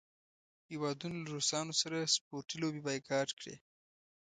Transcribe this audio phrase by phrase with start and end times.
[0.69, 3.55] هیوادونو له روسانو سره سپورټي لوبې بایکاټ کړې.